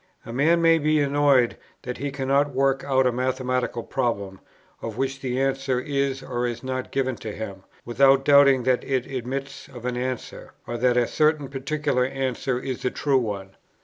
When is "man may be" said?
0.33-0.99